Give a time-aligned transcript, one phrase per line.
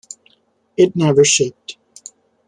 [0.77, 1.77] It never shipped.